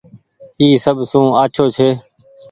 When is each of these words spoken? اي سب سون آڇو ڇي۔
اي 0.59 0.67
سب 0.83 0.97
سون 1.09 1.25
آڇو 1.43 1.65
ڇي۔ 1.75 1.89